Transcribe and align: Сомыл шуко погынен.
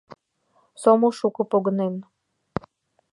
Сомыл 0.81 1.11
шуко 1.19 1.41
погынен. 1.51 1.95